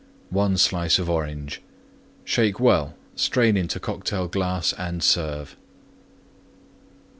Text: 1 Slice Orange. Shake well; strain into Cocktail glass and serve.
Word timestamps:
1 0.31 0.57
Slice 0.57 0.97
Orange. 0.97 1.61
Shake 2.25 2.59
well; 2.59 2.95
strain 3.15 3.55
into 3.55 3.79
Cocktail 3.79 4.27
glass 4.27 4.73
and 4.73 5.03
serve. 5.03 5.55